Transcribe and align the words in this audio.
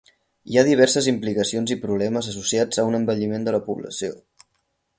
Hi 0.51 0.55
ha 0.59 0.61
diverses 0.67 1.09
implicacions 1.11 1.73
i 1.75 1.77
problemes 1.83 2.29
associats 2.31 2.81
a 2.81 2.87
un 2.93 2.99
envelliment 3.01 3.47
de 3.49 3.57
la 3.57 3.61
població. 3.69 4.13